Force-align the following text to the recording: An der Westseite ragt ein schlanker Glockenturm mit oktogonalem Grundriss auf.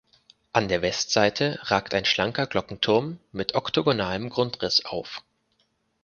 An 0.51 0.67
der 0.67 0.81
Westseite 0.81 1.59
ragt 1.61 1.93
ein 1.93 2.05
schlanker 2.05 2.47
Glockenturm 2.47 3.19
mit 3.31 3.53
oktogonalem 3.53 4.29
Grundriss 4.29 4.83
auf. 4.83 5.23